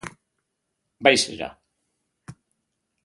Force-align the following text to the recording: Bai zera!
Bai 1.07 1.17
zera! 1.25 1.49